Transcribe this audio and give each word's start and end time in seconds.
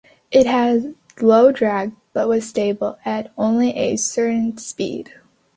It 0.31 0.47
had 0.47 0.95
low 1.21 1.51
drag, 1.51 1.91
but 2.11 2.27
was 2.27 2.49
stable 2.49 2.97
at 3.05 3.31
only 3.37 3.69
a 3.75 3.97
certain 3.97 4.57
speed. 4.57 5.11